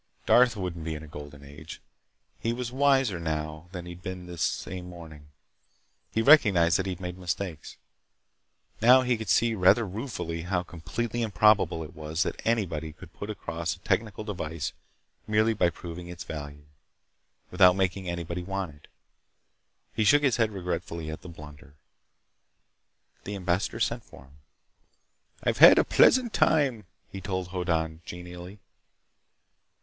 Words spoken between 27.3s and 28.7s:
Hoddan genially.